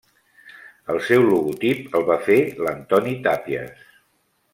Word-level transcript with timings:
El 0.93 1.01
seu 1.09 1.25
logotip 1.27 1.97
el 1.99 2.07
va 2.07 2.17
fer 2.29 2.39
l'Antoni 2.65 3.15
Tàpies. 3.29 3.85